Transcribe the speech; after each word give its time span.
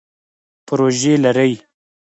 پروژی 0.67 1.11
لرئ؟ 1.23 1.51